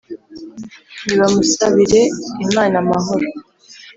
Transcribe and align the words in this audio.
nibamusabire 1.05 2.01
imana 2.45 2.75
amahoro 2.83 3.27